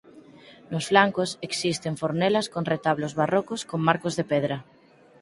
[0.71, 4.57] Nos flancos existen fornelas con retablos barrocos con marcos de pedra.